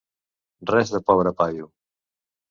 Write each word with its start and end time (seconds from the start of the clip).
Res 0.69 0.93
de 0.93 1.01
pobre 1.09 1.33
paio! 1.41 1.67